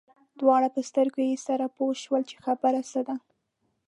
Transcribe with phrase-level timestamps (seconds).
[0.39, 3.15] دواړه په سترګو کې سره پوه شول چې خبره څه ده.